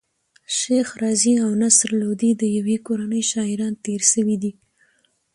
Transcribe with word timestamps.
شېخ 0.57 0.87
رضي 1.03 1.33
او 1.45 1.51
نصر 1.63 1.89
لودي 2.01 2.31
د 2.41 2.43
ېوې 2.57 2.77
کورنۍ 2.87 3.23
شاعران 3.31 3.73
تېر 3.85 4.01
سوي 4.13 4.35
دي. 4.43 4.51